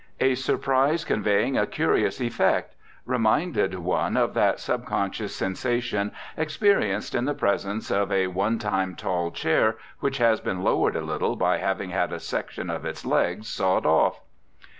A 0.19 0.33
surprise 0.33 1.05
conveying 1.05 1.59
a 1.59 1.67
curious 1.67 2.19
effect, 2.19 2.73
reminded 3.05 3.77
one 3.77 4.17
of 4.17 4.33
that 4.33 4.59
subconscious 4.59 5.35
sensation 5.35 6.11
experienced 6.35 7.13
in 7.13 7.25
the 7.25 7.35
presence 7.35 7.91
of 7.91 8.11
a 8.11 8.25
one 8.25 8.57
time 8.57 8.95
tall 8.95 9.29
chair 9.29 9.77
which 9.99 10.17
has 10.17 10.39
been 10.41 10.63
lowered 10.63 10.95
a 10.95 11.01
little 11.05 11.35
by 11.35 11.59
having 11.59 11.91
had 11.91 12.11
a 12.11 12.19
section 12.19 12.71
of 12.71 12.83
its 12.83 13.05
legs 13.05 13.47
sawed 13.47 13.85
off. 13.85 14.21